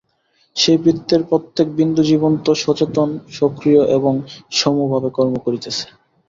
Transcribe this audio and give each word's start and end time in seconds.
সেই 0.55 0.77
বৃত্তের 0.77 1.21
প্রত্যেক 1.23 1.67
বিন্দু 1.75 2.01
জীবন্ত, 2.03 2.45
সচেতন, 2.55 3.09
সক্রিয় 3.31 3.81
এবং 3.97 4.13
সমভাবে 4.51 5.09
কর্ম 5.09 5.33
করিতেছে। 5.45 5.85